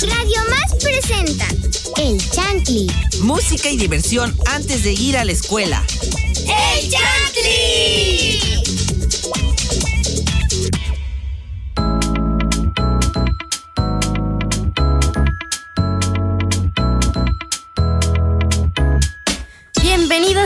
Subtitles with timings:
[0.00, 1.48] Radio Más presenta
[1.96, 2.86] El Chantli.
[3.22, 5.84] Música y diversión antes de ir a la escuela.
[6.46, 8.67] ¡El Chantli!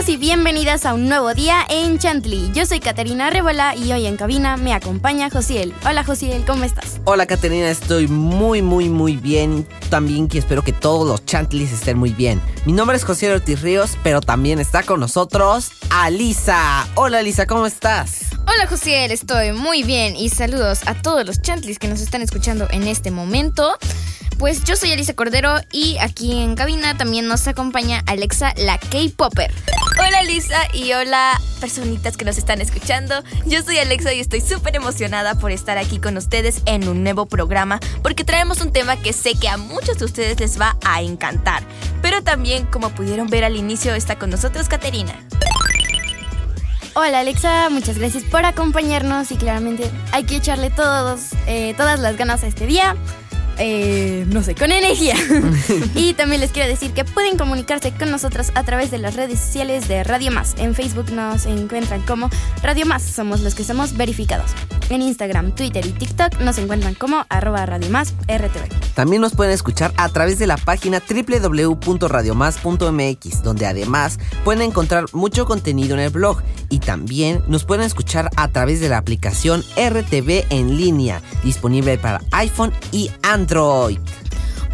[0.05, 2.51] Bienvenidos y bienvenidas a un nuevo día en Chantley.
[2.53, 5.73] Yo soy Caterina Rebola y hoy en cabina me acompaña Josiel.
[5.85, 6.99] Hola Josiel, ¿cómo estás?
[7.05, 9.65] Hola Caterina, estoy muy muy muy bien.
[9.89, 12.41] También que espero que todos los Chantlis estén muy bien.
[12.65, 16.85] Mi nombre es José Ortiz Ríos, pero también está con nosotros Alisa.
[16.95, 18.25] Hola Alisa, ¿cómo estás?
[18.45, 22.67] Hola Josiel, estoy muy bien y saludos a todos los Chantlis que nos están escuchando
[22.71, 23.77] en este momento.
[24.43, 29.53] Pues yo soy Elisa Cordero y aquí en cabina también nos acompaña Alexa, la K-Popper.
[29.97, 33.23] Hola Lisa y hola personitas que nos están escuchando.
[33.45, 37.25] Yo soy Alexa y estoy súper emocionada por estar aquí con ustedes en un nuevo
[37.25, 41.01] programa porque traemos un tema que sé que a muchos de ustedes les va a
[41.01, 41.63] encantar.
[42.01, 45.15] Pero también, como pudieron ver al inicio, está con nosotros Caterina.
[46.95, 52.17] Hola Alexa, muchas gracias por acompañarnos y claramente hay que echarle todos, eh, todas las
[52.17, 52.97] ganas a este día.
[53.57, 55.15] Eh, no sé, con energía.
[55.95, 59.39] y también les quiero decir que pueden comunicarse con nosotros a través de las redes
[59.39, 60.55] sociales de Radio Más.
[60.57, 62.29] En Facebook nos encuentran como
[62.61, 64.51] Radio Más, somos los que somos verificados.
[64.89, 68.67] En Instagram, Twitter y TikTok nos encuentran como arroba Radio Más RTV.
[68.93, 75.45] También nos pueden escuchar a través de la página www.radiomás.mx, donde además pueden encontrar mucho
[75.45, 80.45] contenido en el blog y también nos pueden escuchar a través de la aplicación RTV
[80.49, 83.99] en línea, disponible para iPhone y Android.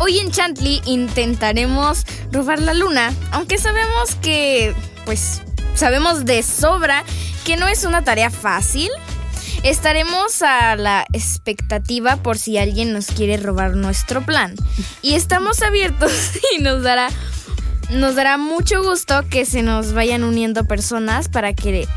[0.01, 4.73] Hoy en Chantley intentaremos robar la luna, aunque sabemos que,
[5.05, 5.41] pues,
[5.75, 7.03] sabemos de sobra
[7.43, 8.89] que no es una tarea fácil.
[9.63, 14.55] Estaremos a la expectativa por si alguien nos quiere robar nuestro plan.
[15.01, 16.11] Y estamos abiertos
[16.57, 17.09] y nos dará,
[17.89, 21.87] nos dará mucho gusto que se nos vayan uniendo personas para que,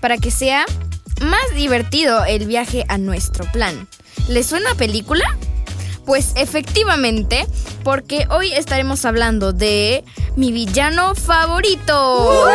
[0.00, 0.64] para que sea
[1.20, 3.88] más divertido el viaje a nuestro plan.
[4.28, 5.24] ¿Les suena película?
[6.06, 7.46] Pues efectivamente,
[7.82, 10.04] porque hoy estaremos hablando de
[10.36, 12.48] mi villano favorito.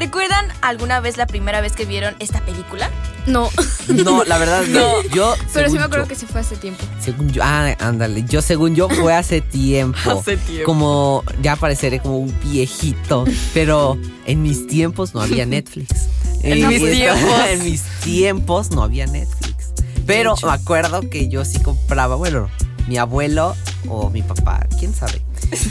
[0.00, 2.90] ¿Recuerdan alguna vez la primera vez que vieron esta película?
[3.26, 3.50] No.
[3.88, 5.02] No, la verdad no.
[5.14, 6.82] Yo, Pero sí me acuerdo yo- que se fue hace tiempo.
[6.98, 9.98] Según yo, ah, ándale, yo según yo fue hace tiempo.
[10.20, 10.64] Hace tiempo.
[10.64, 15.90] Como, ya pareceré como un viejito, pero en mis tiempos no había Netflix.
[16.42, 17.40] En mis tiempos.
[17.50, 19.72] En mis tiempos no había Netflix.
[20.06, 22.48] Pero me acuerdo que yo sí compraba, bueno,
[22.88, 23.54] mi abuelo
[23.88, 25.22] o mi papá, quién sabe,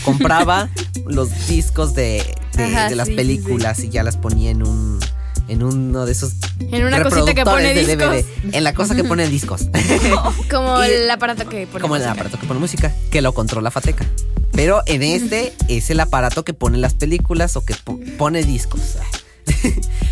[0.04, 0.70] compraba
[1.06, 2.24] los discos de,
[2.56, 5.00] de- Ajá, de las sí, sí, películas y ya las ponía en un...
[5.48, 8.44] En uno de esos En una cosita que pone reproductores de discos.
[8.52, 8.56] DVD.
[8.56, 9.64] En la cosa que pone discos.
[10.52, 12.12] Como Y- el aparato que pone Como el música.
[12.12, 14.06] aparato que pone música, que lo controla Fateca.
[14.52, 18.98] Pero en este es el aparato que pone las películas o que po- pone discos.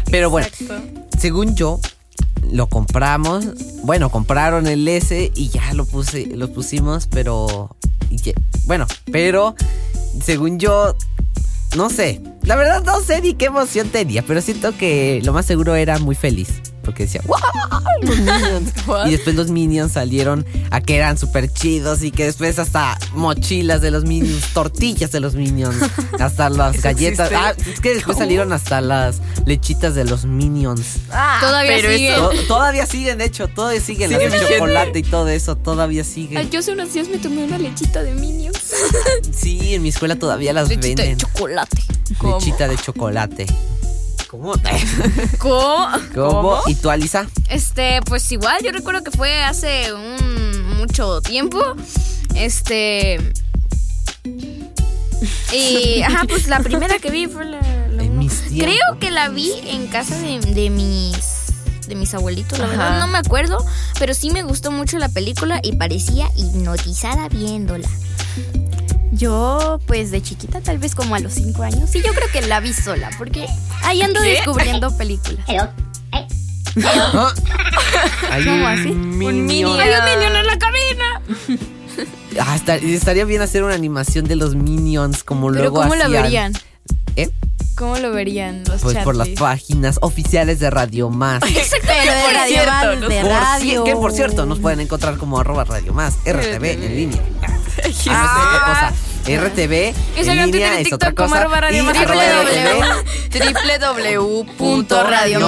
[0.10, 0.48] Pero bueno,
[1.20, 1.80] según yo,
[2.52, 3.46] lo compramos.
[3.84, 7.76] Bueno, compraron el S y ya lo puse, lo pusimos, pero.
[8.66, 9.56] bueno, pero
[10.22, 10.96] según yo.
[11.76, 12.22] No sé.
[12.44, 16.00] La verdad no sé ni qué emoción tenía, pero siento que lo más seguro era
[16.00, 16.62] muy feliz.
[16.88, 17.36] Porque decía, ¡wow!
[18.02, 18.72] Los Minions.
[19.08, 23.82] y después los Minions salieron a que eran súper chidos y que después hasta mochilas
[23.82, 25.76] de los Minions, tortillas de los Minions,
[26.20, 27.30] hasta las galletas.
[27.36, 31.00] Ah, es que después salieron hasta las lechitas de los Minions.
[31.42, 32.12] Todavía pero sigue.
[32.14, 34.10] eso- To- todavía siguen, de hecho, todavía siguen.
[34.10, 36.38] Sigue las de chocolate y todo eso, todavía siguen.
[36.38, 38.58] Ay, yo hace unos días me tomé una lechita de Minions.
[39.36, 41.18] Sí, en mi escuela todavía las Lechita de venden.
[41.18, 41.82] chocolate.
[42.24, 43.46] Lechita de chocolate.
[44.30, 44.54] ¿Cómo?
[45.40, 45.88] ¿Cómo?
[46.14, 46.62] ¿Cómo?
[46.68, 47.28] ¿Y tú, Alisa?
[47.50, 51.60] Este, pues igual, yo recuerdo que fue hace un mucho tiempo.
[52.36, 53.34] Este.
[55.54, 57.62] Y, ajá, pues la primera que vi fue la.
[57.62, 58.04] la.
[58.50, 61.18] Creo que la vi en casa de, de mis.
[61.88, 62.76] De mis abuelitos, la Ajá.
[62.76, 63.66] verdad no me acuerdo,
[63.98, 67.88] pero sí me gustó mucho la película y parecía hipnotizada viéndola.
[69.18, 72.42] Yo, pues de chiquita, tal vez como a los 5 años, sí, yo creo que
[72.48, 73.48] la vi sola, porque
[73.84, 74.30] ahí ando ¿Qué?
[74.34, 75.46] descubriendo películas.
[75.50, 77.34] ¿Ah?
[78.32, 78.90] Hay ¿Cómo un así?
[78.90, 79.46] Minion.
[79.48, 79.80] Minion.
[79.80, 81.22] ¡Hay un Minion en la cabina!
[82.40, 86.08] Ah, está- estaría bien hacer una animación de los Minions como Pero luego ¿cómo lo
[86.08, 86.54] verían?
[87.16, 87.32] ¿Eh?
[87.76, 91.40] ¿Cómo lo verían los Pues por las páginas oficiales de Radio Más.
[91.42, 93.84] Pero de por radio, cierto, más, Por radio.
[93.86, 97.22] que por cierto nos pueden encontrar como arroba Radio Más, RTV en línea.
[98.10, 99.07] Ah, cosa.
[99.28, 101.42] RTV Que en línea Twitter y es otra TikTok como cosa.
[101.42, 102.24] arroba Radio y Más, arroba
[103.32, 104.46] www.
[104.58, 105.48] Punto radio No,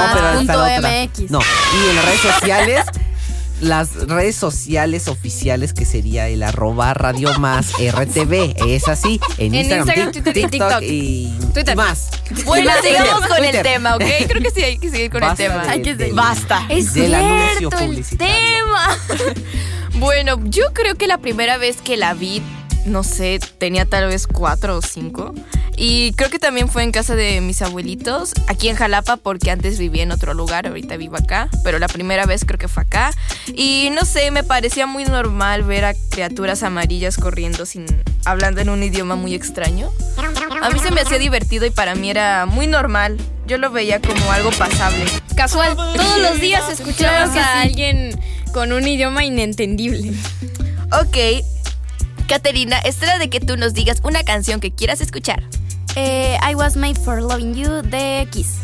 [1.39, 2.85] y en las redes sociales
[3.61, 8.55] las redes sociales oficiales que sería el arroba radio más RTV.
[8.65, 9.19] Es así.
[9.37, 10.81] En, En Instagram, Instagram, TikTok TikTok.
[10.83, 11.73] y Twitter.
[11.73, 12.09] y más.
[12.45, 14.03] Bueno, sigamos con el tema, ¿ok?
[14.29, 15.63] Creo que sí hay que seguir con Basta el tema.
[15.65, 16.13] de- Hay que seguir.
[16.13, 16.65] Basta.
[16.69, 17.13] Es Del
[17.57, 18.97] cierto el tema.
[19.95, 22.41] Bueno, yo creo que la primera vez que la vi,
[22.85, 25.33] no sé, tenía tal vez cuatro o cinco.
[25.81, 29.79] Y creo que también fue en casa de mis abuelitos, aquí en Jalapa, porque antes
[29.79, 31.49] vivía en otro lugar, ahorita vivo acá.
[31.63, 33.11] Pero la primera vez creo que fue acá.
[33.47, 37.85] Y no sé, me parecía muy normal ver a criaturas amarillas corriendo sin
[38.25, 39.89] hablando en un idioma muy extraño.
[40.61, 43.17] A mí se me hacía divertido y para mí era muy normal.
[43.47, 45.05] Yo lo veía como algo pasable.
[45.35, 46.63] Casual, todos los días
[46.97, 47.59] Claro que a sí.
[47.69, 48.19] alguien
[48.53, 50.11] con un idioma inentendible.
[50.91, 51.43] Ok.
[52.29, 55.41] Caterina, es hora de que tú nos digas una canción que quieras escuchar.
[55.95, 58.59] Eh, I was made for loving you de Kiss.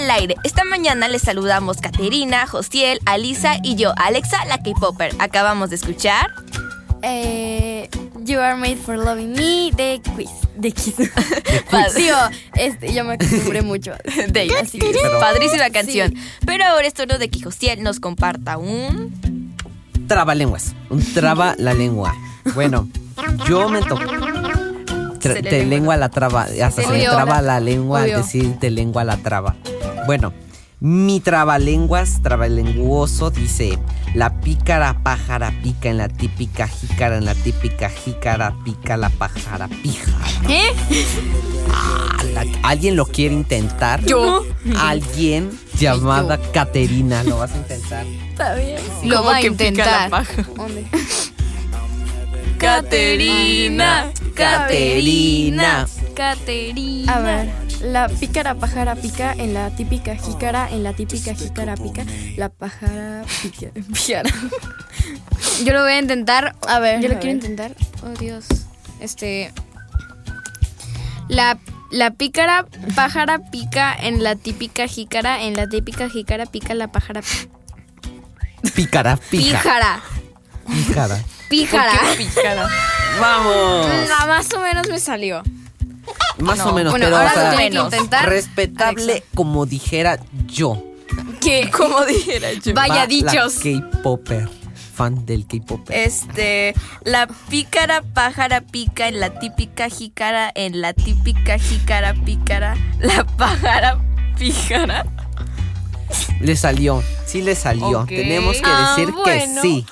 [0.00, 0.36] Al aire.
[0.44, 5.14] Esta mañana les saludamos Caterina, Josiel, Alisa y yo, Alexa, la K-Popper.
[5.18, 6.30] Acabamos de escuchar.
[7.02, 7.88] Eh,
[8.24, 10.30] you are made for loving me de quiz.
[10.56, 10.94] De quiz.
[11.70, 11.90] Padre.
[11.96, 12.16] Digo,
[12.54, 13.92] este, yo me acostumbré mucho.
[14.28, 14.78] De ella, sí.
[15.20, 16.14] Padrísima canción.
[16.44, 19.54] Pero ahora es turno de que Josiel nos comparta un.
[20.06, 20.74] Trabalenguas.
[20.90, 22.14] Un traba la lengua.
[22.54, 22.88] Bueno,
[23.48, 24.00] yo me toco.
[25.20, 25.96] Tra- Se te lengua.
[25.96, 26.42] la traba.
[26.42, 27.12] Hasta se me Obvio.
[27.12, 29.56] traba la lengua al decir te lengua la traba.
[30.10, 30.32] Bueno,
[30.80, 33.78] mi trabalenguas, trabalenguoso dice:
[34.12, 39.68] La pícara pájara pica en la típica jícara, en la típica jícara pica la pájara
[39.68, 40.26] píjara.
[40.48, 40.72] ¿Eh?
[41.72, 44.04] Ah, la- ¿Alguien lo quiere intentar?
[44.04, 44.44] Yo.
[44.80, 45.48] Alguien
[45.78, 48.04] llamada Caterina, ¿lo vas a intentar?
[48.30, 48.80] Está bien.
[49.04, 50.10] Lo va a intentar.
[50.56, 50.86] ¿Dónde?
[52.58, 54.10] Caterina.
[54.34, 55.86] Caterina.
[56.16, 57.14] Caterina.
[57.14, 62.04] A ver, la pícara pájara pica en la típica jícara, en la típica jícara pica,
[62.36, 63.68] la pájara pica.
[63.74, 64.30] Pícara.
[65.64, 66.54] Yo lo voy a intentar.
[66.68, 67.44] A ver, Yo lo quiero ver.
[67.50, 67.72] intentar.
[68.02, 68.44] Oh, Dios.
[69.00, 69.52] Este.
[71.28, 71.58] La,
[71.90, 75.42] la pícara pájara pica en la típica jícara.
[75.42, 77.22] En la típica jícara pica la pájara
[78.74, 80.00] Pícara, píjara.
[80.66, 81.18] píjara.
[81.48, 81.92] Píjara.
[82.16, 82.68] Píjara.
[83.20, 83.86] ¡Vamos!
[84.18, 85.42] Ah, más o menos me salió.
[86.38, 88.28] Más o menos, Bueno, pero ahora o sea, lo tiene que intentar.
[88.28, 89.28] respetable Alexa.
[89.34, 90.82] como dijera yo.
[91.40, 92.72] Que Como dijera yo.
[92.74, 93.54] vaya Va dichos.
[93.62, 94.48] K-Popper.
[94.94, 95.96] Fan del K-Popper.
[95.96, 96.74] Este,
[97.04, 103.98] la pícara pájara pica en la típica jícara, en la típica jícara pícara, la pájara
[104.38, 105.06] píjara.
[106.40, 107.02] Le salió.
[107.26, 108.04] Sí le salió.
[108.06, 109.24] Tenemos que Ah, decir bueno.
[109.24, 109.86] que sí.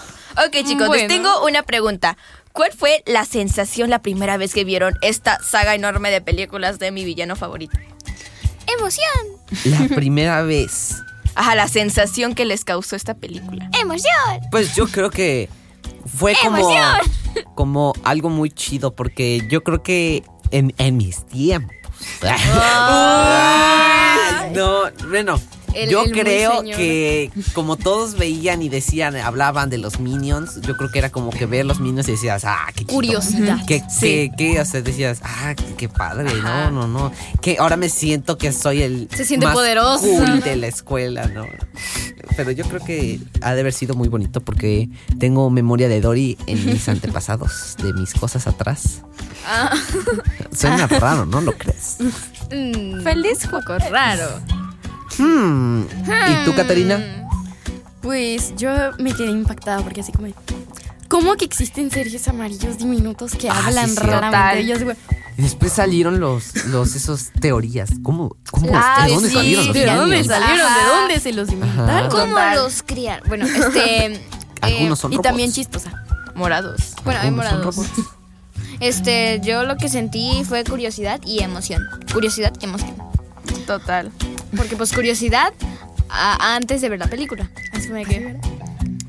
[0.46, 0.94] Ok, chicos, Bueno.
[0.94, 2.16] les tengo una pregunta.
[2.52, 6.90] ¿Cuál fue la sensación la primera vez que vieron esta saga enorme de películas de
[6.90, 7.78] mi villano favorito?
[8.66, 9.08] Emoción.
[9.64, 10.96] La primera vez.
[11.34, 13.70] Ajá, la sensación que les causó esta película.
[13.80, 14.40] Emoción.
[14.50, 15.48] Pues yo creo que
[16.06, 16.68] fue como,
[17.54, 21.74] como algo muy chido porque yo creo que en, en mis tiempos.
[24.52, 25.38] No, bueno,
[25.84, 30.76] El- yo el creo que como todos veían y decían, hablaban de los minions, yo
[30.76, 32.94] creo que era como que ver los minions y decías, ah, qué chido.
[32.94, 33.64] Curiosidad.
[33.66, 37.12] Que, que, que, o sea, decías, ah, qué, padre, no, no, no.
[37.40, 40.00] Que ahora me siento que soy el Se siente más poderoso.
[40.06, 41.46] cool de la escuela, ¿no?
[42.36, 46.38] Pero yo creo que ha de haber sido muy bonito porque tengo memoria de Dory
[46.46, 49.02] en mis antepasados, de mis cosas atrás.
[49.46, 49.74] Ah.
[50.54, 51.96] Suena raro, ¿no lo crees?
[53.02, 54.40] Feliz poco raro.
[55.18, 55.82] Hmm.
[55.82, 57.28] ¿Y tú, Caterina?
[58.00, 60.28] Pues yo me quedé impactada porque así como...
[61.08, 64.00] ¿Cómo que existen seres amarillos diminutos que Ah, hablan sí, sí.
[64.02, 64.36] raramente?
[64.36, 64.66] Total.
[64.66, 64.96] Yo así, güey,
[65.38, 67.90] Y después salieron los, los esos teorías.
[68.02, 68.36] ¿Cómo?
[68.50, 68.70] ¿Cómo?
[68.74, 70.26] Ah, ¿De dónde sí, salieron los ¿De dónde aliens?
[70.26, 70.60] salieron?
[70.66, 70.78] Ajá.
[70.78, 72.10] ¿De dónde se los inventaron?
[72.10, 72.56] ¿Cómo Total.
[72.56, 73.22] los criar?
[73.26, 74.20] Bueno, este.
[74.60, 75.28] Algunos eh, son Y robots.
[75.28, 76.04] también chistosa.
[76.34, 76.92] Morados.
[77.04, 77.76] Bueno, hay Algunos son morados.
[77.76, 78.10] robots.
[78.80, 81.82] Este, yo lo que sentí fue curiosidad y emoción.
[82.12, 82.94] Curiosidad y emoción.
[83.66, 84.12] Total.
[84.56, 85.52] Porque, pues, curiosidad
[86.08, 87.50] a- antes de ver la película.
[87.72, 88.36] Así como de que.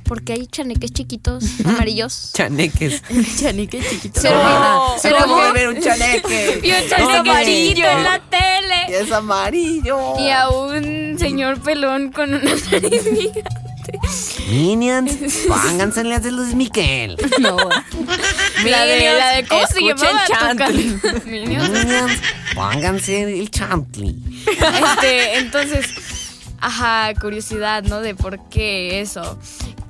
[0.03, 2.31] Porque hay chaneques chiquitos amarillos.
[2.33, 3.03] Chaneques.
[3.39, 4.19] Chanique chiquito.
[4.19, 4.79] Se olvida.
[4.99, 5.51] Se ¿Cómo olvida.
[5.53, 6.59] ver un chaneque?
[6.63, 7.69] Y un chaneque amarillo.
[7.69, 8.99] chiquito en la tele.
[9.01, 10.19] Es amarillo.
[10.19, 13.43] Y a un señor pelón con una nariz gigante.
[14.49, 15.11] Minions,
[15.47, 17.15] pónganse las de Luis Miguel.
[17.39, 17.57] No.
[18.65, 20.99] La de, la de ¿cómo se llamaba Chantley.
[21.25, 21.69] Minions?
[21.69, 22.21] Minions,
[22.55, 24.15] pónganse el chantley.
[24.47, 25.85] Este, entonces,
[26.59, 28.01] ajá, curiosidad, ¿no?
[28.01, 29.39] De por qué eso.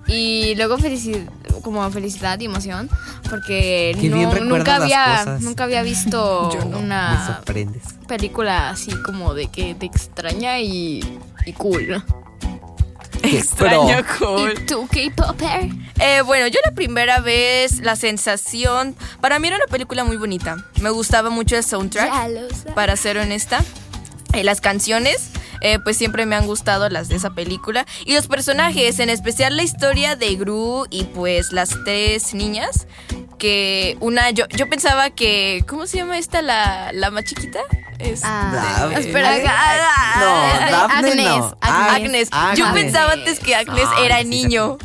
[0.08, 2.90] Y luego felicidad, como felicidad y emoción,
[3.30, 7.42] porque no, nunca había, nunca había visto una
[8.08, 12.04] película así como de que te extraña y, y cool.
[13.38, 14.54] Extraño cool.
[14.54, 15.70] ¿Y tú, K-Popper?
[16.00, 18.96] Eh, bueno, yo la primera vez, la sensación.
[19.22, 20.66] Para mí era una película muy bonita.
[20.82, 22.12] Me gustaba mucho el soundtrack.
[22.12, 22.74] Ya lo sabes.
[22.74, 23.64] para ser honesta.
[24.34, 25.32] Eh, las canciones,
[25.62, 27.86] eh, pues siempre me han gustado las de esa película.
[28.06, 32.88] Y los personajes, en especial la historia de Gru y pues las tres niñas.
[33.40, 35.64] Que una, yo, yo pensaba que.
[35.68, 37.60] ¿Cómo se llama esta la, la más chiquita?
[37.98, 41.58] Este, Ah, espera, No, ah, Daphne Agnes, no.
[41.62, 42.30] Agnes.
[42.32, 42.58] Agnes.
[42.58, 42.84] Yo Agnes.
[42.84, 44.78] pensaba antes que Agnes era sí, niño.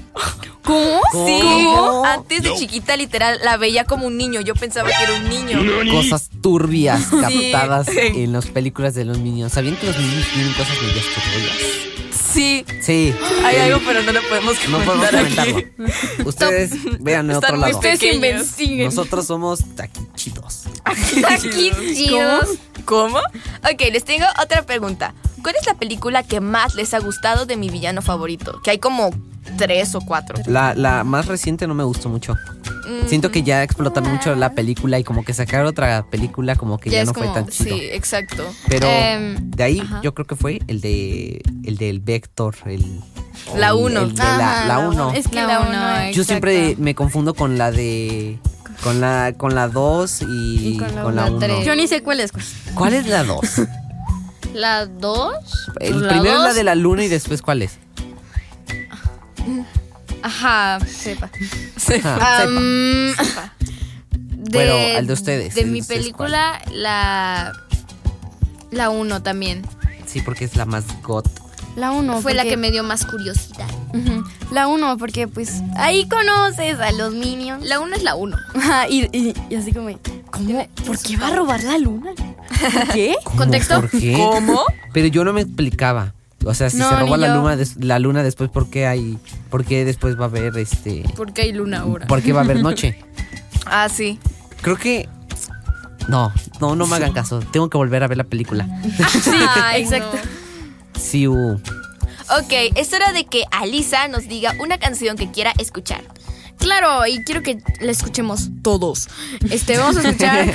[0.63, 1.01] ¿Cómo?
[1.27, 2.05] Sí, ¿Cómo?
[2.07, 4.41] antes de chiquita literal la veía como un niño.
[4.41, 5.61] Yo pensaba que era un niño.
[5.93, 9.53] Cosas turbias captadas en las películas de los Minions.
[9.53, 11.57] ¿Sabían que los Minions tienen cosas medias turbias?
[12.35, 13.15] Sí, Sí.
[13.45, 15.57] hay algo, pero no lo podemos No podemos comentar comentarlo.
[15.59, 16.23] aquí.
[16.25, 16.71] Ustedes
[17.01, 17.79] vean Están otro muy lado.
[18.85, 20.65] Nosotros somos aquí chidos.
[21.31, 22.49] Aquí, chidos.
[22.85, 23.19] ¿Cómo?
[23.19, 25.15] Ok, les tengo otra pregunta.
[25.45, 28.61] ¿cuál es la película que más les ha gustado de mi villano favorito?
[28.65, 29.11] Que hay como
[29.57, 30.37] tres o cuatro.
[30.47, 32.37] La, la más reciente no me gustó mucho.
[33.07, 36.91] Siento que ya explotaron mucho la película y como que sacar otra película como que
[36.91, 37.77] ya, no como, fue tan chido.
[37.77, 38.45] Sí, exacto.
[38.69, 40.01] Pero Em, de ahí ajá.
[40.03, 43.01] yo creo que fue el de el del Vector, el
[43.57, 44.01] La el- uno.
[44.03, 45.13] el de la, Ajá, la uno.
[45.15, 45.97] Es que La la uno, uno.
[46.01, 46.13] eh.
[46.13, 48.39] Yo siempre me confundo con la de
[48.83, 51.37] con la con la 2 y, Y con la con la uno.
[51.39, 51.47] 1.
[51.47, 51.65] tres.
[51.67, 52.33] Yo ni sé cuál es.
[52.33, 52.45] cuál.
[52.75, 53.41] ¿Cuál es la 2?
[54.55, 55.35] La 2.
[55.81, 57.79] El primero es la de la luna y después ¿cuál es?
[60.23, 61.31] Ajá, sepa.
[61.77, 62.43] Sepa.
[62.43, 63.15] Am,
[64.19, 67.53] de, Bueno, al de ustedes, De mi ustedes, película, la.
[68.71, 69.63] La 1 también.
[70.07, 71.27] Sí, porque es la más got.
[71.77, 72.21] La uno.
[72.21, 73.69] Fue la porque- que me dio más curiosidad.
[73.93, 74.25] Ujú.
[74.53, 77.65] La uno, porque pues ahí conoces a los minions.
[77.67, 78.37] La 1 es la 1.
[78.55, 79.91] Ajá, y, y, y así como,
[80.31, 80.67] ¿cómo?
[80.87, 82.11] ¿Por qué va a robar la luna?
[82.93, 83.15] ¿Qué?
[83.25, 83.37] ¿Cómo?
[83.39, 83.81] ¿Contexto?
[83.81, 84.13] ¿Por qué?
[84.17, 84.63] ¿Cómo?
[84.93, 86.15] Pero yo no me explicaba.
[86.47, 87.35] O sea, si No, se roba ni la yo.
[87.37, 89.19] luna, la luna después, ¿por qué hay,
[89.51, 92.07] por qué después va a haber este, Porque hay luna ahora.
[92.07, 92.99] por qué va a haber noche?
[93.67, 94.19] Ah, sí.
[94.61, 95.09] Creo que
[96.09, 97.41] no, no, no me hagan caso.
[97.41, 98.69] Tengo que volver a ver la película.
[99.57, 100.19] Ay, exacto.
[101.01, 101.55] Sí, uh,
[102.39, 106.03] Ok, es hora de que Alisa nos diga una canción que quiera escuchar.
[106.59, 109.09] Claro, y quiero que la escuchemos todos.
[109.51, 110.47] Este, vamos a escuchar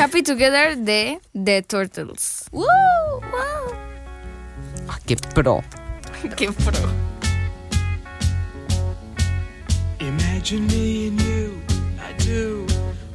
[0.00, 2.44] Happy Together de The Turtles.
[2.52, 2.64] ¡Woo!
[3.22, 3.75] ah,
[5.06, 5.62] qué pro.
[6.36, 6.80] ¡Qué pro!
[10.00, 11.62] Imagine me and you,
[12.00, 12.66] I do.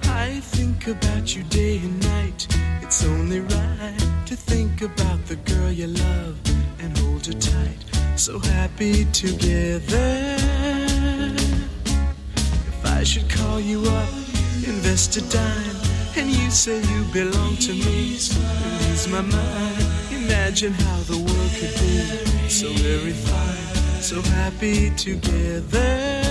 [0.03, 2.47] I think about you day and night.
[2.81, 6.39] It's only right to think about the girl you love
[6.79, 7.79] and hold her tight.
[8.15, 10.35] So happy together.
[12.71, 14.13] If I should call you up,
[14.65, 15.75] invest a dime,
[16.15, 20.10] and you say you belong to me, and ease my mind.
[20.23, 26.30] Imagine how the world could be so very fine, so happy together.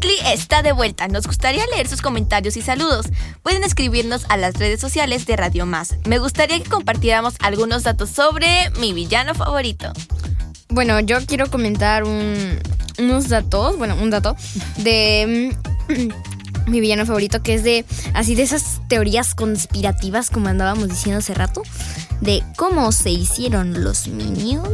[0.00, 1.06] Está de vuelta.
[1.08, 3.06] Nos gustaría leer sus comentarios y saludos.
[3.42, 5.96] Pueden escribirnos a las redes sociales de Radio Más.
[6.06, 9.92] Me gustaría que compartiéramos algunos datos sobre mi villano favorito.
[10.70, 12.58] Bueno, yo quiero comentar un-
[12.98, 14.34] unos datos, bueno, un dato
[14.78, 15.52] de
[15.90, 16.08] mm,
[16.70, 21.34] mi villano favorito, que es de así de esas teorías conspirativas como andábamos diciendo hace
[21.34, 21.62] rato,
[22.22, 24.68] de cómo se hicieron los minions.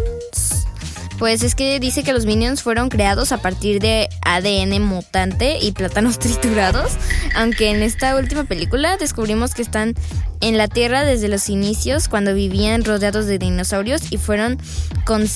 [1.18, 5.72] Pues es que dice que los minions fueron creados a partir de ADN mutante y
[5.72, 6.92] plátanos triturados,
[7.34, 9.94] aunque en esta última película descubrimos que están
[10.40, 14.58] en la Tierra desde los inicios cuando vivían rodeados de dinosaurios y fueron
[15.04, 15.26] con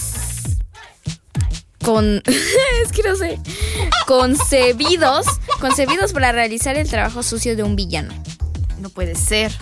[1.85, 2.23] con
[2.85, 3.41] es que no sé
[4.07, 5.27] concebidos
[5.61, 8.15] concebidos para realizar el trabajo sucio de un villano.
[8.81, 9.53] No puede ser.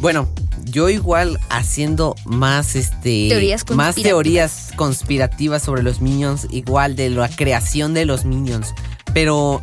[0.00, 0.28] Bueno,
[0.74, 4.04] yo igual haciendo más este Teorías más conspirativas.
[4.04, 8.74] teorías conspirativas sobre los minions, igual de la creación de los minions,
[9.14, 9.62] pero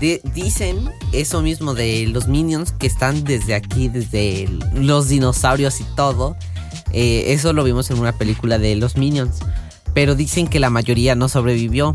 [0.00, 5.80] de- dicen eso mismo de los minions que están desde aquí, desde el- los dinosaurios
[5.80, 6.36] y todo.
[6.92, 9.36] Eh, eso lo vimos en una película de los minions,
[9.94, 11.94] pero dicen que la mayoría no sobrevivió.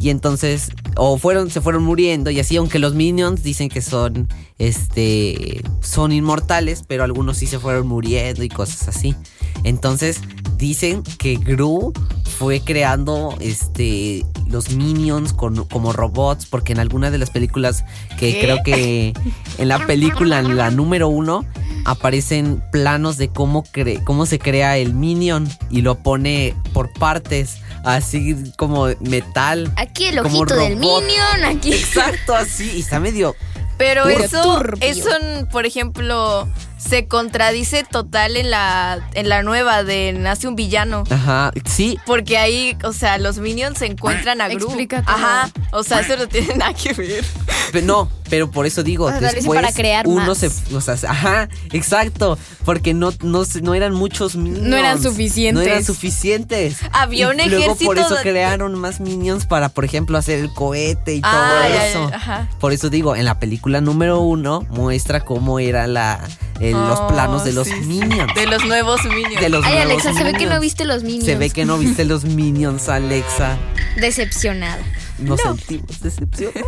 [0.00, 4.28] Y entonces, o fueron, se fueron muriendo y así, aunque los minions dicen que son,
[4.58, 9.14] este, son inmortales, pero algunos sí se fueron muriendo y cosas así.
[9.62, 10.20] Entonces,
[10.56, 11.92] dicen que Gru
[12.38, 17.84] fue creando, este, los minions con- como robots, porque en alguna de las películas
[18.18, 18.40] que ¿Qué?
[18.40, 19.12] creo que
[19.58, 21.44] en la película, en la número uno,
[21.90, 27.58] aparecen planos de cómo, cre- cómo se crea el minion y lo pone por partes,
[27.84, 29.72] así como metal.
[29.76, 32.70] Aquí el Como ojito del minion, aquí Exacto, así.
[32.76, 33.34] Y está medio.
[33.78, 34.18] Pero Turbio.
[34.24, 35.10] eso, eso,
[35.50, 36.46] por ejemplo,
[36.80, 41.04] se contradice total en la, en la nueva de Nace un villano.
[41.10, 41.52] Ajá.
[41.66, 41.98] Sí.
[42.06, 44.66] Porque ahí, o sea, los minions se encuentran a Gru.
[44.66, 45.14] Explica todo.
[45.14, 45.50] Ajá.
[45.72, 47.24] O sea, eso no tiene nada que ver.
[47.72, 50.38] pe- No, pero por eso digo, O sea, tal vez después para crear uno más.
[50.38, 54.62] se, o sea, ajá, exacto, porque no, no, se- no eran muchos minions.
[54.66, 55.64] No eran suficientes.
[55.64, 56.78] No eran suficientes.
[56.92, 60.52] Había Y un Luego por eso de- crearon más minions para, por ejemplo, hacer el
[60.54, 62.10] cohete y todo Ah, ya, eso.
[62.10, 62.48] ya, ajá.
[62.58, 66.20] Por eso digo, en la película número uno muestra cómo era la,
[66.70, 68.34] el- los Oh, planos de los sí, minions.
[68.34, 69.40] De los nuevos minions.
[69.40, 71.24] De los Ay, nuevos Alexa, se ve que no viste los minions.
[71.24, 73.56] Se ve que no viste los minions, Alexa.
[74.00, 74.82] Decepcionada.
[75.18, 76.64] Nos sentimos decepcionados.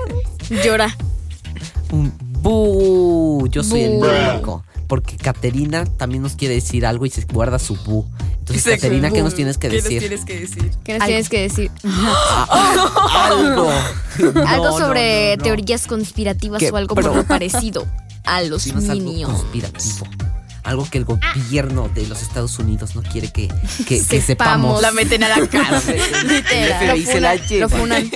[0.64, 0.96] Llora.
[1.90, 2.12] Un
[2.42, 3.46] bu.
[3.50, 4.04] Yo soy Bu.
[4.06, 4.64] el único.
[4.88, 8.04] Porque Caterina también nos quiere decir algo y se guarda su bu.
[8.40, 10.00] Entonces, Caterina, ¿qué nos tienes que ¿Qué nos decir?
[10.00, 10.70] tienes que decir?
[10.84, 11.70] ¿Qué nos tienes que decir?
[13.12, 13.70] Algo.
[14.46, 15.42] algo No, sobre no, no, no.
[15.44, 16.70] teorías conspirativas ¿Qué?
[16.70, 17.86] o algo por lo parecido
[18.24, 20.06] a los Dinos algo conspirativo.
[20.64, 23.48] Algo que el gobierno de los Estados Unidos no quiere que,
[23.88, 24.80] que, que Sepamos.
[24.80, 26.00] La meten a la cárcel.
[26.52, 27.68] El se la Lo lleva.
[27.68, 28.10] funan.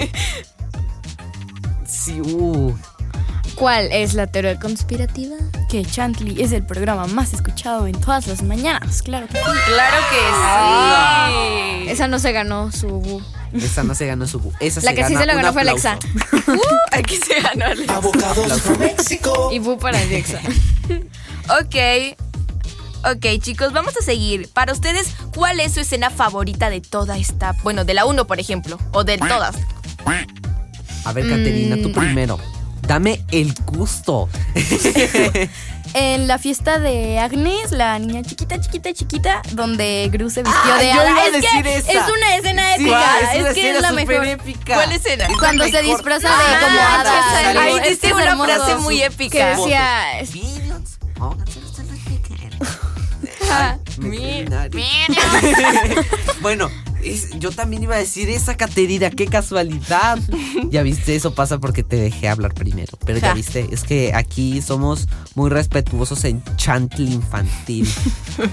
[1.86, 2.72] Sí, uh.
[3.56, 5.34] ¿Cuál es la teoría conspirativa?
[5.68, 9.44] Que Chantley es el programa más escuchado en todas las mañanas, claro que sí.
[9.66, 11.90] Claro que sí.
[11.90, 13.22] Esa no se ganó su.
[13.62, 14.52] Esa no se ganó su bu.
[14.60, 15.88] Esa La se que sí se lo ganó fue aplauso.
[15.88, 15.98] Alexa.
[16.92, 17.64] Aquí se ganó.
[17.66, 17.84] Ale.
[17.88, 19.50] Avocados from Mexico.
[19.52, 20.40] Y bu para Alexa.
[21.60, 21.76] Ok.
[23.08, 24.48] Ok, chicos, vamos a seguir.
[24.52, 27.52] Para ustedes, ¿cuál es su escena favorita de toda esta?
[27.62, 28.78] Bueno, de la 1, por ejemplo.
[28.90, 29.54] O de todas.
[31.04, 31.82] A ver, Caterina, Mm.
[31.82, 32.40] tú primero.
[32.82, 34.28] Dame el gusto.
[35.98, 40.78] En la fiesta de Agnes, la niña chiquita, chiquita, chiquita, donde Gru se vistió Ah,
[40.78, 41.10] de yo hada.
[41.10, 41.38] iba a Es que
[41.78, 41.92] esa.
[41.92, 43.18] Es una escena Sí, épica.
[43.32, 44.26] es una es que es la súper mejor.
[44.26, 44.74] épica.
[44.74, 45.26] ¿Cuál escena?
[45.38, 47.62] Cuando se disfraza de Ah, como hada.
[47.62, 48.50] Ahí es que dice es una hermoso.
[48.54, 49.46] frase muy Que épica.
[49.56, 50.20] decía.
[50.20, 50.30] es-
[53.98, 54.44] Me
[56.42, 56.70] bueno,
[57.12, 60.18] es- yo también iba a decir esa Caterina, qué casualidad.
[60.70, 62.98] ya viste, eso pasa porque te dejé hablar primero.
[63.04, 67.88] Pero ya viste, es que aquí somos muy respetuosos en chantle infantil.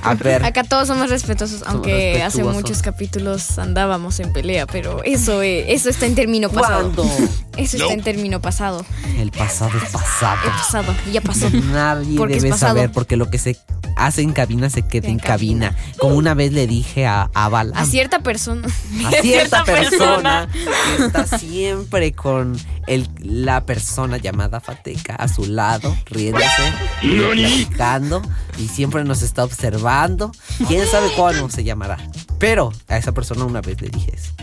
[0.04, 5.42] A ver, Acá todos somos respetuosos, aunque hace muchos capítulos andábamos en pelea, pero eso,
[5.42, 6.92] eh, eso está en término pasado.
[6.92, 7.04] ¿cuándo?
[7.56, 8.84] Eso está en término pasado.
[9.20, 10.40] El pasado es pasado.
[10.44, 11.52] He pasado, ya pasó.
[11.52, 13.60] Nadie Porque debe saber porque lo que se
[13.96, 15.76] hace en cabina se queda en En cabina.
[16.00, 17.78] Como una vez le dije a, a Balaam.
[17.80, 18.43] A cierta persona.
[19.06, 25.96] a cierta persona que está siempre con el, la persona llamada Fateca a su lado,
[26.06, 28.22] riéndose, platicando
[28.58, 30.32] y siempre nos está observando.
[30.68, 31.98] Quién sabe cuándo se llamará.
[32.40, 34.34] Pero a esa persona una vez le dije eso.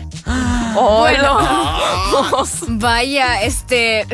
[0.73, 1.39] Bueno.
[2.79, 4.05] Vaya, este.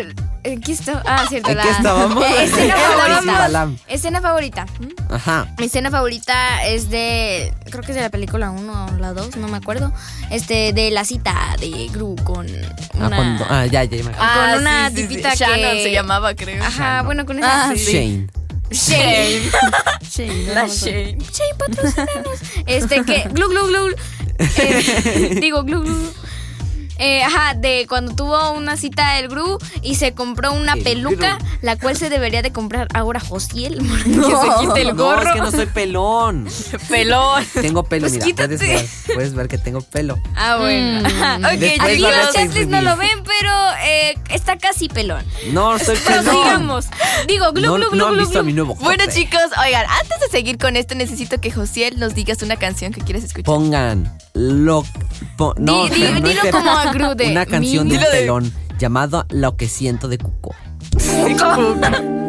[0.44, 1.04] Aquí está.
[1.06, 1.50] Ah, cierto.
[1.52, 2.24] ¿En la- qué estábamos?
[2.24, 2.82] Eh, escena sí,
[3.28, 3.70] favorita.
[3.88, 4.66] Escena favorita.
[5.10, 5.48] Ajá.
[5.58, 7.54] Mi escena favorita es de.
[7.70, 9.92] Creo que es de la película 1 o la 2, no me acuerdo.
[10.30, 12.48] Este, de la cita de Gru con.
[12.48, 14.18] Ah, Una, cuando- ah, ya, ya me acuerdo.
[14.20, 15.08] Ah, con una sí, sí, sí.
[15.08, 16.64] tipita que- Shannon se llamaba, creo.
[16.64, 17.70] Ajá, bueno, con esa.
[17.70, 18.28] Ah, Shane.
[18.72, 19.50] Shane.
[20.10, 20.68] Shane, La.
[20.68, 21.18] Shane.
[21.20, 22.40] Shane, patrocínanos.
[22.66, 23.28] Este, que.
[23.32, 23.96] Glu, glu, glu.
[24.40, 26.14] Eh, digo, glu, glu.
[27.00, 31.38] Eh, ajá, de cuando tuvo una cita el Gru y se compró una El peluca,
[31.38, 31.48] Gru.
[31.62, 35.28] la cual se debería de comprar ahora Josiel para que se quite el No, gorro.
[35.28, 36.48] es que no soy pelón.
[36.90, 37.46] Pelón.
[37.54, 38.36] Tengo pelo, Pues mira.
[38.36, 40.20] Puedes ver, puedes ver que tengo pelo.
[40.36, 41.08] Ah, bueno.
[41.08, 43.52] ok, Después Aquí los chantlis no lo ven, pero
[43.86, 45.24] eh, está casi pelón.
[45.52, 46.24] No, soy pelón.
[46.26, 46.86] Prosigamos.
[47.28, 48.46] Digo, glu, No, glu, glu, no glu, visto a glu.
[48.48, 49.20] mi nuevo Bueno, corte.
[49.20, 53.02] chicos, oigan, antes de seguir con esto, necesito que Josiel nos digas una canción que
[53.02, 53.46] quieres escuchar.
[53.46, 54.84] Pongan lo.
[55.38, 59.56] po- no, Di- di- pero no dilo como de Una canción de pelón llamado Lo
[59.56, 60.56] que siento de Cuco.
[60.94, 62.27] Cuco.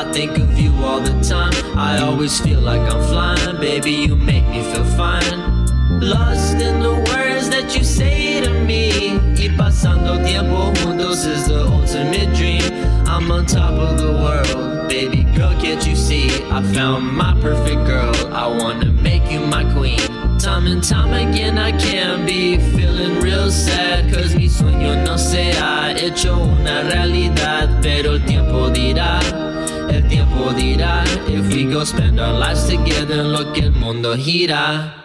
[0.00, 1.52] I think of you all the time.
[1.76, 5.66] I always feel like I'm flying, baby you make me feel fine.
[6.00, 9.18] Lost in the words that you say to me.
[9.36, 12.62] Y pasando tiempo juntos is the ultimate dream.
[13.06, 16.30] I'm on top of the world, baby girl can't you see?
[16.50, 20.00] I found my perfect girl, I wanna make you my queen.
[20.38, 24.10] Time and time again I can be feeling real sad.
[24.10, 29.20] Cause mi sueño no se ha hecho una realidad Pero el tiempo dirá,
[29.90, 35.00] el tiempo dirá If we go spend our lives together lo que el mundo gira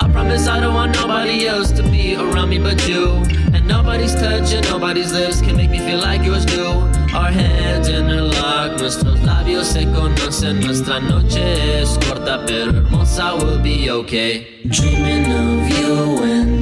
[0.00, 3.22] I promise I don't want nobody else to be around me but you.
[3.54, 6.66] And nobody's touch and nobody's lips can make me feel like yours do.
[7.14, 10.60] Our hands interlock, nuestros labios se conocen.
[10.60, 14.60] Nuestra noche es corta pero hermosa, we'll be okay.
[14.66, 16.53] Dreaming of you when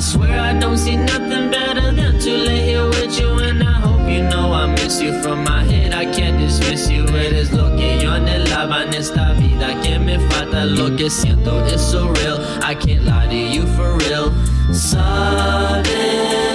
[0.00, 3.34] I swear I don't see nothing better than to lay here with you.
[3.34, 5.92] And I hope you know I miss you from my head.
[5.92, 7.04] I can't dismiss you.
[7.08, 9.78] Eres lo que yo anhelaba en esta vida.
[9.82, 11.66] Que me falta lo que siento.
[11.66, 12.38] It's so real.
[12.62, 14.32] I can't lie to you for real.
[14.72, 16.49] Sabes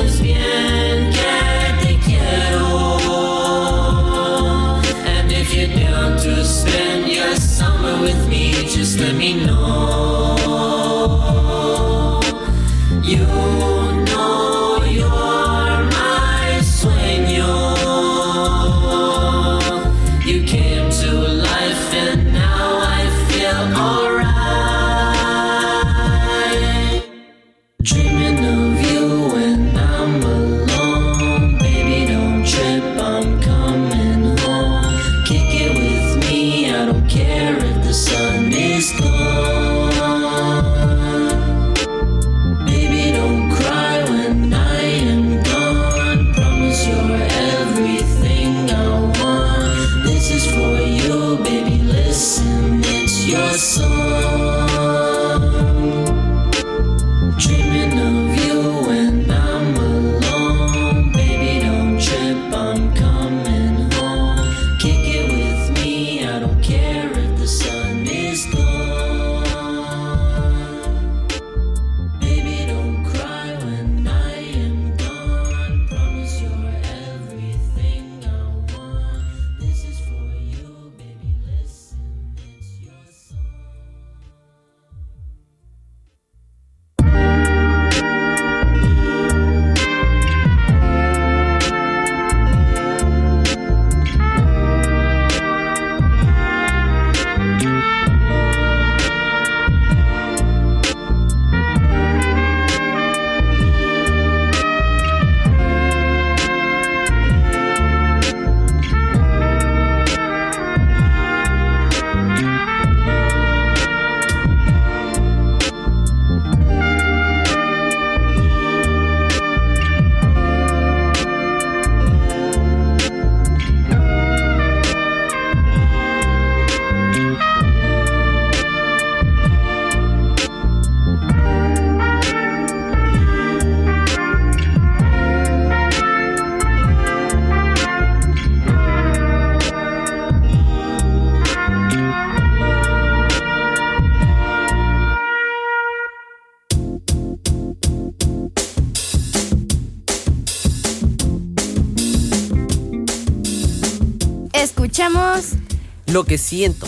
[156.16, 156.88] Lo que siento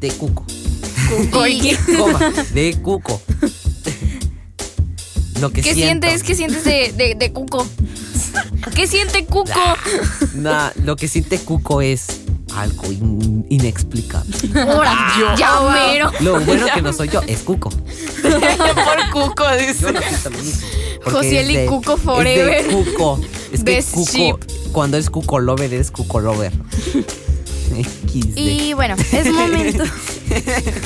[0.00, 0.44] de Cuco.
[1.48, 2.18] y- Coma,
[2.52, 3.22] de Cuco.
[5.40, 6.08] Lo que ¿Qué siento.
[6.08, 6.22] sientes?
[6.24, 7.64] ¿Qué sientes de, de, de Cuco?
[8.74, 9.52] ¿Qué siente Cuco?
[10.34, 12.06] Nah, lo que siente Cuco es
[12.56, 14.36] algo in- inexplicable.
[14.60, 16.10] Ahora, ya mero.
[16.18, 17.70] Lo bueno que no soy yo, es Cuco.
[17.70, 19.92] Por Cuco, Yo dice.
[19.92, 20.66] no siento lo mismo.
[21.04, 22.66] porque Josiel es y de- Cuco Es forever.
[22.66, 23.20] de Cuco.
[23.52, 24.40] Es que Best Cuco,
[24.72, 26.52] cuando es Cuco Lover, eres Cuco Lover.
[28.22, 28.36] XD.
[28.38, 29.84] Y bueno, es momento.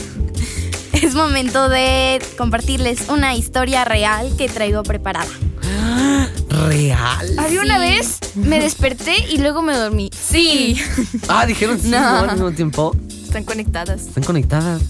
[0.93, 5.31] es momento de compartirles una historia real que traigo preparada.
[6.51, 7.39] ¿Real?
[7.39, 10.11] Había una vez, me desperté y luego me dormí.
[10.13, 10.81] Sí.
[11.29, 11.99] Ah, dijeron sí, No.
[11.99, 12.95] Al mismo tiempo.
[13.25, 14.03] Están conectadas.
[14.09, 14.83] Están conectadas.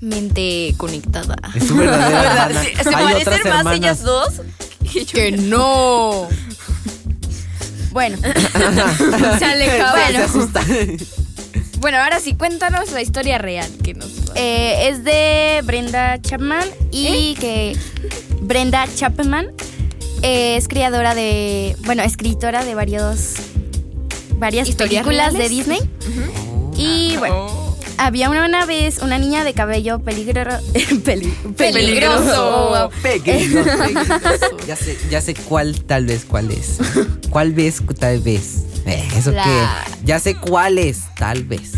[0.00, 1.36] Mente conectada.
[1.54, 2.48] Es su verdadera
[2.82, 4.40] ¿Se parecen más ellas dos?
[4.92, 5.12] que yo.
[5.12, 6.28] Que no.
[7.90, 8.16] Bueno,
[9.38, 9.92] Se alejaba.
[10.06, 10.60] Se Bueno, asusta.
[11.80, 17.34] Bueno, ahora sí, cuéntanos la historia real que nos eh, es de Brenda Chapman y
[17.36, 17.76] que
[18.40, 19.48] Brenda Chapman
[20.22, 23.34] eh, es creadora de, bueno, escritora de varios
[24.38, 25.48] varias ¿Historias películas de?
[25.48, 25.80] Disney.
[26.76, 30.44] Y bueno, había una, una vez una niña de cabello peligro,
[31.04, 32.90] peli- Peligroso.
[33.02, 33.64] Pequeño.
[34.66, 36.78] ya sé, ya sé cuál tal vez cuál es.
[37.30, 38.62] ¿Cuál vez tal vez?
[38.88, 41.72] Eh, eso La- que ya sé cuál es tal vez.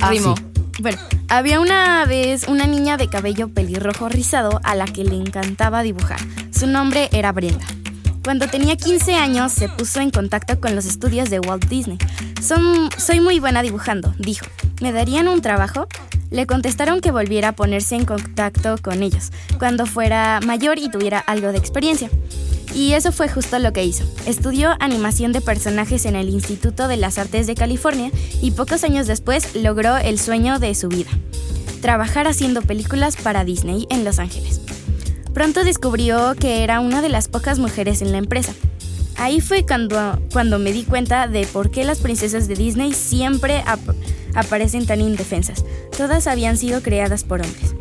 [0.00, 0.36] Ah, Rimo.
[0.36, 0.44] sí.
[0.80, 5.82] Bueno, había una vez una niña de cabello pelirrojo rizado a la que le encantaba
[5.82, 6.18] dibujar.
[6.52, 7.64] Su nombre era Brenda.
[8.24, 11.98] Cuando tenía 15 años se puso en contacto con los estudios de Walt Disney.
[12.42, 14.46] Son, soy muy buena dibujando, dijo.
[14.80, 15.86] ¿Me darían un trabajo?
[16.30, 21.18] Le contestaron que volviera a ponerse en contacto con ellos cuando fuera mayor y tuviera
[21.18, 22.08] algo de experiencia.
[22.74, 24.04] Y eso fue justo lo que hizo.
[24.26, 29.06] Estudió animación de personajes en el Instituto de las Artes de California y pocos años
[29.06, 31.10] después logró el sueño de su vida,
[31.80, 34.60] trabajar haciendo películas para Disney en Los Ángeles.
[35.34, 38.52] Pronto descubrió que era una de las pocas mujeres en la empresa.
[39.16, 43.62] Ahí fue cuando, cuando me di cuenta de por qué las princesas de Disney siempre
[43.66, 43.94] ap-
[44.34, 45.64] aparecen tan indefensas.
[45.96, 47.74] Todas habían sido creadas por hombres.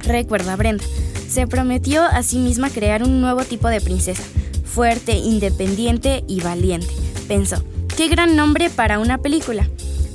[0.00, 0.84] Recuerda Brenda,
[1.28, 4.22] se prometió a sí misma crear un nuevo tipo de princesa,
[4.64, 6.88] fuerte, independiente y valiente.
[7.26, 7.62] Pensó,
[7.96, 9.68] qué gran nombre para una película.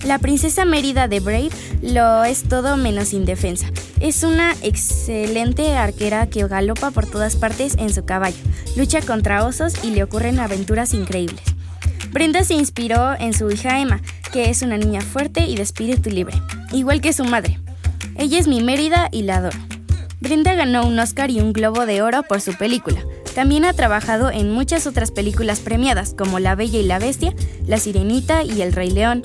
[0.06, 1.50] La princesa Mérida de Brave
[1.82, 3.68] lo es todo menos indefensa.
[4.02, 8.38] Es una excelente arquera que galopa por todas partes en su caballo,
[8.76, 11.44] lucha contra osos y le ocurren aventuras increíbles.
[12.12, 14.02] Brenda se inspiró en su hija Emma,
[14.34, 16.36] que es una niña fuerte y de espíritu libre,
[16.72, 17.60] igual que su madre.
[18.16, 19.73] Ella es mi Mérida y la adoro.
[20.24, 23.06] Brenda ganó un Oscar y un Globo de Oro por su película.
[23.36, 27.36] También ha trabajado en muchas otras películas premiadas, como La Bella y la Bestia,
[27.68, 29.22] La Sirenita y El Rey León.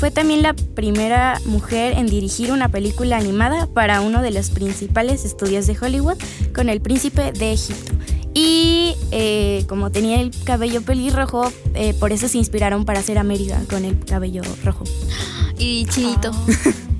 [0.00, 5.24] Fue también la primera mujer en dirigir una película animada para uno de los principales
[5.24, 6.18] estudios de Hollywood
[6.52, 7.94] con El Príncipe de Egipto.
[8.34, 13.22] Y eh, como tenía el cabello pelirrojo, eh, por eso se inspiraron para hacer a
[13.22, 14.82] Mérida con el cabello rojo.
[15.56, 16.32] Y chinito.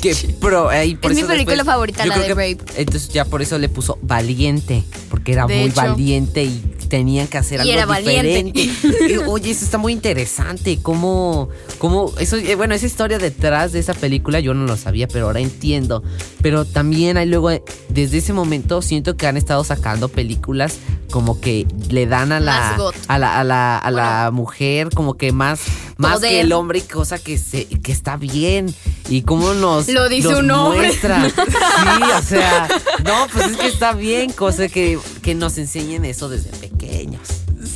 [0.00, 2.58] Que pro, ahí, por Es mi película después- favorita, la de que- Brave.
[2.76, 5.76] Entonces ya por eso le puso valiente, porque era De muy hecho.
[5.76, 8.42] valiente y tenían que hacer Y algo era valiente.
[8.52, 9.06] diferente.
[9.12, 10.78] Y, Oye, eso está muy interesante.
[10.82, 15.08] ¿Cómo, cómo eso, eh, bueno, esa historia detrás de esa película yo no lo sabía,
[15.08, 16.02] pero ahora entiendo.
[16.42, 17.62] Pero también hay luego, eh,
[17.96, 20.76] desde ese momento siento que han estado sacando películas
[21.10, 22.76] como que le dan a la,
[23.08, 25.60] a la, a la, a la mujer como que más,
[25.96, 28.72] más que el hombre y cosa que se, que está bien.
[29.08, 30.78] Y cómo nos, Lo dice nos un hombre.
[30.86, 31.28] muestra.
[31.36, 32.68] Sí, o sea,
[33.04, 37.20] no, pues es que está bien, cosa que, que nos enseñen eso desde pequeños.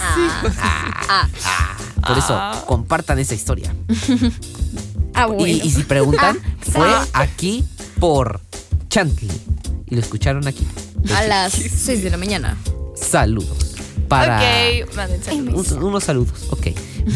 [0.01, 1.29] Ah.
[2.07, 3.75] Por eso, compartan esa historia.
[5.13, 5.65] Ah, Y- bueno.
[5.65, 6.39] Y, si preguntan,
[6.73, 7.65] fue aquí
[7.99, 8.41] por
[8.89, 9.29] Chantley.
[9.91, 10.67] Y lo escucharon aquí.
[11.15, 12.57] A las 6 de la mañana.
[12.95, 13.67] Saludos.
[14.09, 14.39] Para
[14.83, 15.71] Ok, manden saludos.
[15.73, 16.67] un- unos saludos, ok.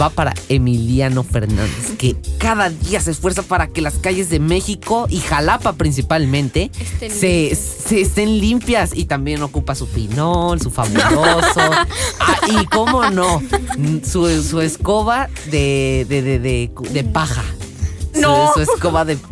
[0.01, 5.07] Va para Emiliano Fernández, que cada día se esfuerza para que las calles de México
[5.11, 11.61] y Jalapa principalmente Estén se, se estén limpias y también ocupa su pinol, su fabuloso.
[12.21, 13.43] Ah, y cómo no,
[14.09, 17.43] su, su escoba de, de, de, de, de paja.
[18.15, 18.53] Su- No.
[18.55, 19.19] Su, escoba de...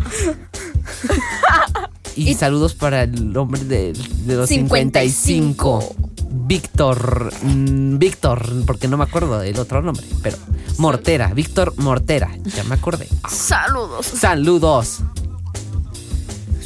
[2.17, 5.81] Y, saludos para el hombre de, de los 55.
[5.81, 6.13] 55.
[6.33, 7.33] Víctor.
[7.43, 10.37] mm, Víctor, porque no me acuerdo del otro nombre, pero.
[10.79, 13.07] Mortera, Víctor Mortera, ya me acordé.
[13.31, 14.07] Saludos.
[14.07, 15.01] Saludos.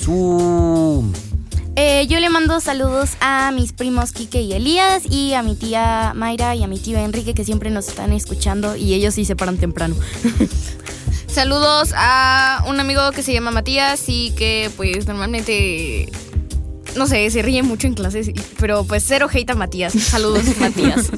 [0.01, 1.13] Su.
[1.75, 6.15] Eh, yo le mando saludos a mis primos Quique y Elías y a mi tía
[6.15, 9.37] Mayra y a mi tío Enrique que siempre nos están escuchando y ellos sí se
[9.37, 9.95] paran temprano.
[11.37, 16.11] Saludos a un amigo que se llama Matías y que pues normalmente
[16.97, 19.93] no sé, se ríe mucho en clases, pero pues cero hate a Matías.
[19.93, 21.11] Saludos, Matías.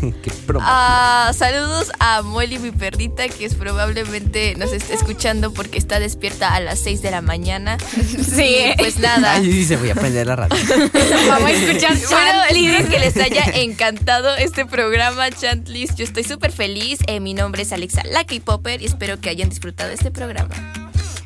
[0.22, 0.30] Qué.
[0.60, 6.54] Ah, saludos a Molly, mi perrita, que es probablemente nos está escuchando porque está despierta
[6.54, 7.78] a las 6 de la mañana.
[8.28, 8.56] Sí.
[8.72, 9.34] Y pues nada.
[9.34, 10.56] Ay, dice, voy a prender la radio.
[11.28, 12.66] Vamos a escuchar Bueno, Chantley.
[12.66, 15.94] espero que les haya encantado este programa, Chantlis.
[15.96, 16.98] Yo estoy súper feliz.
[17.06, 20.54] Eh, mi nombre es Alexa Lucky Popper y espero que hayan disfrutado este programa.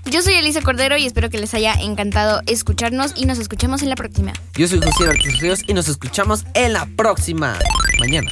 [0.05, 3.89] Yo soy Elisa Cordero y espero que les haya encantado escucharnos y nos escuchamos en
[3.89, 4.33] la próxima.
[4.55, 7.59] Yo soy José Ortiz Ríos y nos escuchamos en la próxima.
[7.99, 8.31] Mañana.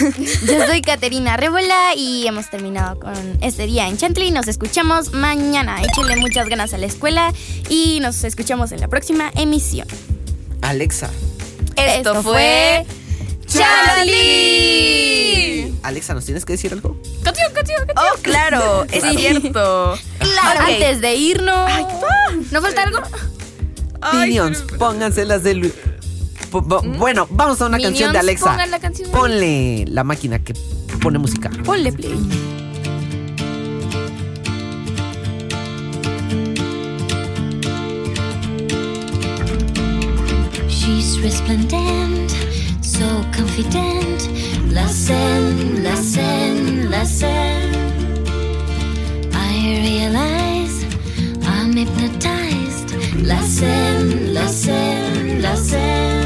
[0.46, 4.30] Yo soy Caterina Rébola y hemos terminado con este día en Chantley.
[4.30, 5.82] Nos escuchamos mañana.
[5.82, 7.32] Échenle muchas ganas a la escuela
[7.68, 9.86] y nos escuchamos en la próxima emisión.
[10.62, 11.10] Alexa.
[11.76, 12.84] Esto, Esto fue
[14.42, 15.74] Chantli.
[15.82, 16.96] Alexa, ¿nos tienes que decir algo?
[17.96, 19.98] Oh, claro, es cierto.
[20.18, 21.70] Claro, antes de irnos.
[22.50, 23.00] ¿No falta algo?
[24.14, 25.54] Minions, pónganselas de...
[25.54, 25.72] lu-
[26.52, 28.50] Po- Bueno, vamos a una canción de Minions, Alexa.
[28.50, 29.10] pongan la canción.
[29.10, 30.54] Ponle la máquina que
[31.02, 31.50] pone música.
[31.64, 32.14] Ponle play.
[40.68, 42.30] She's resplendent,
[42.80, 44.28] so confident.
[44.68, 47.72] Listen, listen, listen.
[49.32, 49.54] I
[49.86, 50.84] realize
[51.46, 52.90] I'm hypnotized.
[53.16, 56.21] Listen, listen, listen.